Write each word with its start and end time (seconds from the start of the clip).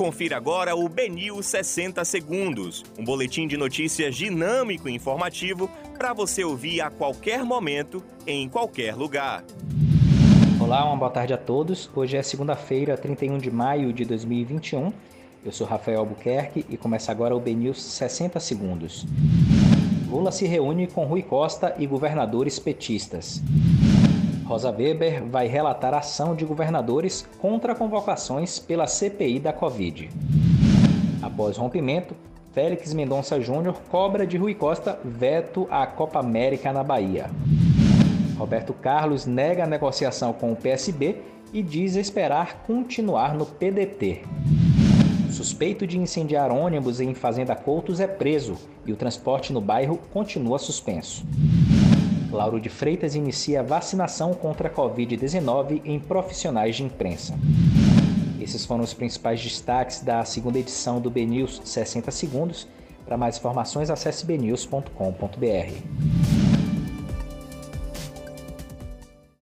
Confira 0.00 0.38
agora 0.38 0.74
o 0.74 0.88
Benil 0.88 1.42
60 1.42 2.02
Segundos, 2.06 2.82
um 2.98 3.04
boletim 3.04 3.46
de 3.46 3.58
notícias 3.58 4.16
dinâmico 4.16 4.88
e 4.88 4.94
informativo 4.94 5.70
para 5.98 6.14
você 6.14 6.42
ouvir 6.42 6.80
a 6.80 6.88
qualquer 6.88 7.44
momento, 7.44 8.02
em 8.26 8.48
qualquer 8.48 8.94
lugar. 8.94 9.44
Olá, 10.58 10.86
uma 10.86 10.96
boa 10.96 11.10
tarde 11.10 11.34
a 11.34 11.36
todos. 11.36 11.90
Hoje 11.94 12.16
é 12.16 12.22
segunda-feira, 12.22 12.96
31 12.96 13.36
de 13.36 13.50
maio 13.50 13.92
de 13.92 14.06
2021. 14.06 14.90
Eu 15.44 15.52
sou 15.52 15.66
Rafael 15.66 15.98
Albuquerque 15.98 16.64
e 16.70 16.78
começa 16.78 17.12
agora 17.12 17.36
o 17.36 17.40
BNews 17.40 17.82
60 17.82 18.40
Segundos. 18.40 19.04
Lula 20.08 20.32
se 20.32 20.46
reúne 20.46 20.86
com 20.86 21.04
Rui 21.04 21.22
Costa 21.22 21.74
e 21.78 21.86
governadores 21.86 22.58
petistas. 22.58 23.42
Rosa 24.50 24.72
Weber 24.72 25.24
vai 25.26 25.46
relatar 25.46 25.94
ação 25.94 26.34
de 26.34 26.44
governadores 26.44 27.24
contra 27.38 27.72
convocações 27.72 28.58
pela 28.58 28.84
CPI 28.88 29.38
da 29.38 29.52
Covid. 29.52 30.10
Após 31.22 31.56
rompimento, 31.56 32.16
Félix 32.52 32.92
Mendonça 32.92 33.40
Júnior 33.40 33.76
cobra 33.88 34.26
de 34.26 34.36
Rui 34.36 34.56
Costa 34.56 34.98
veto 35.04 35.68
à 35.70 35.86
Copa 35.86 36.18
América 36.18 36.72
na 36.72 36.82
Bahia. 36.82 37.30
Roberto 38.36 38.72
Carlos 38.72 39.24
nega 39.24 39.62
a 39.62 39.68
negociação 39.68 40.32
com 40.32 40.50
o 40.50 40.56
PSB 40.56 41.22
e 41.52 41.62
diz 41.62 41.94
esperar 41.94 42.64
continuar 42.66 43.36
no 43.36 43.46
PDT. 43.46 44.22
Suspeito 45.30 45.86
de 45.86 45.96
incendiar 45.96 46.50
ônibus 46.50 47.00
em 47.00 47.14
Fazenda 47.14 47.54
Coutos 47.54 48.00
é 48.00 48.08
preso 48.08 48.56
e 48.84 48.92
o 48.92 48.96
transporte 48.96 49.52
no 49.52 49.60
bairro 49.60 49.96
continua 50.12 50.58
suspenso. 50.58 51.24
Lauro 52.30 52.60
de 52.60 52.68
Freitas 52.68 53.14
inicia 53.14 53.62
vacinação 53.62 54.32
contra 54.34 54.68
a 54.68 54.70
Covid-19 54.70 55.82
em 55.84 55.98
profissionais 55.98 56.76
de 56.76 56.84
imprensa. 56.84 57.34
Esses 58.40 58.64
foram 58.64 58.84
os 58.84 58.94
principais 58.94 59.42
destaques 59.42 60.00
da 60.00 60.24
segunda 60.24 60.58
edição 60.58 61.00
do 61.00 61.10
BNews 61.10 61.60
60 61.64 62.10
Segundos. 62.10 62.66
Para 63.04 63.16
mais 63.16 63.36
informações, 63.36 63.90
acesse 63.90 64.24
bnews.com.br. 64.24 66.19